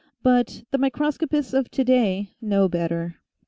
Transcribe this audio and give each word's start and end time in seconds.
But 0.23 0.63
the 0.71 0.79
microscopists 0.79 1.53
of 1.53 1.69
to 1.69 1.83
day 1.83 2.31
know 2.41 2.67
better. 2.67 3.17